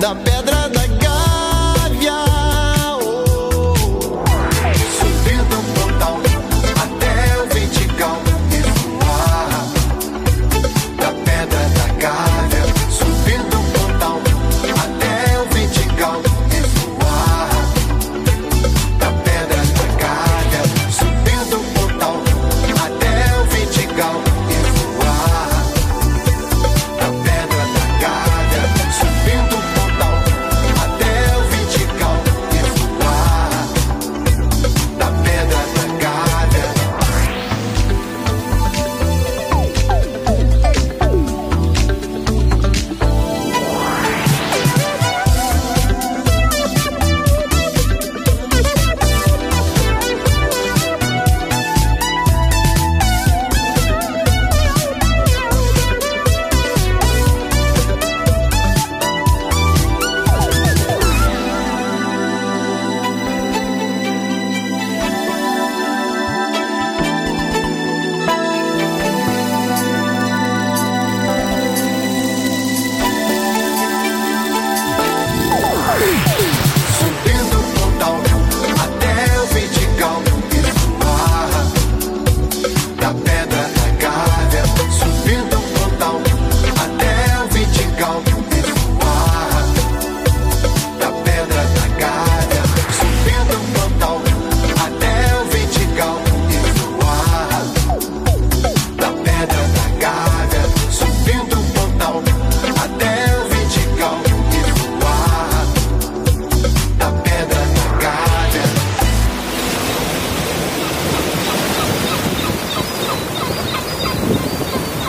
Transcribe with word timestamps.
Now 0.00 0.29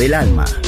Del 0.00 0.14
alma. 0.14 0.59